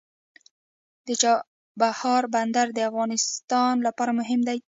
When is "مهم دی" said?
4.19-4.57